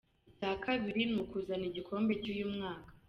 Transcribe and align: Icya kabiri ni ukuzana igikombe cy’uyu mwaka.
Icya 0.29 0.51
kabiri 0.63 1.01
ni 1.11 1.17
ukuzana 1.23 1.65
igikombe 1.69 2.11
cy’uyu 2.21 2.47
mwaka. 2.55 2.91